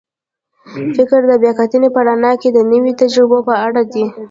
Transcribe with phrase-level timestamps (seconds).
[0.95, 4.05] فکر د بیا کتنې په رڼا کې د نویو تجربو په اړه دی.